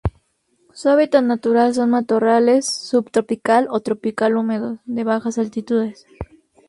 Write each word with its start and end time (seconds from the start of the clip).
Su 0.73 0.89
hábitat 0.89 1.23
natural 1.23 1.75
son 1.75 1.91
matorrales 1.91 2.65
subtropical 2.65 3.67
o 3.69 3.81
tropical 3.81 4.35
húmedos, 4.35 4.79
de 4.85 5.03
bajas 5.03 5.37
altitudes. 5.37 6.07